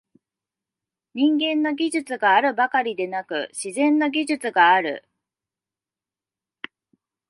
[1.13, 5.07] 人間の技術があるばかりでなく、「自然の技術」がある。